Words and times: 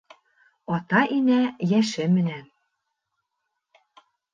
Ата-инә 0.77 1.37
йәше 1.67 2.09
менән 2.17 2.43